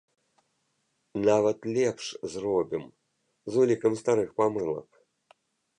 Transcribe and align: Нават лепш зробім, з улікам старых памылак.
Нават 1.27 1.59
лепш 1.75 2.05
зробім, 2.35 2.85
з 3.55 3.63
улікам 3.65 3.93
старых 4.03 4.29
памылак. 4.41 4.89